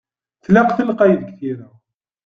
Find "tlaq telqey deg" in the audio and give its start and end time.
0.43-1.29